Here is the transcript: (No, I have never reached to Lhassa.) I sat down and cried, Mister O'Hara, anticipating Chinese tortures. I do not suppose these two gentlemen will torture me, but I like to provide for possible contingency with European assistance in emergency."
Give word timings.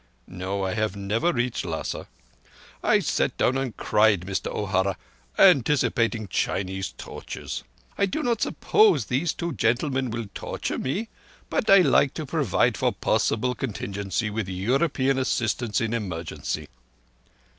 (No, 0.25 0.65
I 0.65 0.73
have 0.73 0.95
never 0.95 1.31
reached 1.31 1.61
to 1.61 1.67
Lhassa.) 1.69 2.07
I 2.83 2.97
sat 3.01 3.37
down 3.37 3.55
and 3.55 3.77
cried, 3.77 4.25
Mister 4.25 4.49
O'Hara, 4.49 4.97
anticipating 5.37 6.27
Chinese 6.27 6.95
tortures. 6.97 7.63
I 7.99 8.07
do 8.07 8.23
not 8.23 8.41
suppose 8.41 9.05
these 9.05 9.31
two 9.31 9.53
gentlemen 9.53 10.09
will 10.09 10.25
torture 10.33 10.79
me, 10.79 11.09
but 11.51 11.69
I 11.69 11.81
like 11.83 12.15
to 12.15 12.25
provide 12.25 12.77
for 12.77 12.91
possible 12.91 13.53
contingency 13.53 14.31
with 14.31 14.49
European 14.49 15.19
assistance 15.19 15.79
in 15.79 15.93
emergency." 15.93 16.67